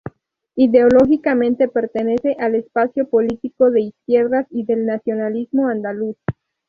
Ideológicamente 0.55 1.67
pertenece 1.67 2.35
al 2.39 2.55
espacio 2.55 3.07
político 3.07 3.69
de 3.69 3.81
izquierdas 3.81 4.47
y 4.49 4.65
del 4.65 4.87
nacionalismo 4.87 5.67
andaluz. 5.67 6.17